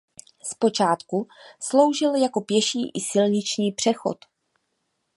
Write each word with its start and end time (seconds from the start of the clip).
Zpočátku 0.43 1.27
sloužil 1.59 2.15
jako 2.15 2.41
pěší 2.41 2.89
i 2.89 2.99
silniční 3.01 3.71
přechod. 3.71 4.17